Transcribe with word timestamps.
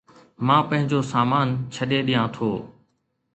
مان 0.47 0.61
پنهنجو 0.69 0.99
سامان 1.11 1.47
ڇڏي 1.73 1.99
ڏيان 2.07 2.25
ٿو 2.35 2.49